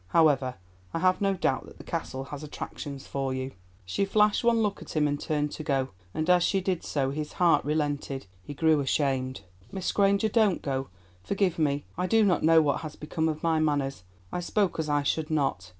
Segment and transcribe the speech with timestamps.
[0.07, 0.55] However,
[0.95, 3.51] I have no doubt that the Castle has attractions for you."
[3.85, 7.11] She flashed one look at him and turned to go, and as she did so
[7.11, 9.41] his heart relented; he grew ashamed.
[9.71, 10.87] "Miss Granger, don't go;
[11.21, 11.85] forgive me.
[11.99, 14.01] I do not know what has become of my manners,
[14.31, 15.69] I spoke as I should not.